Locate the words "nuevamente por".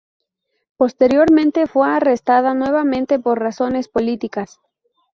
2.55-3.37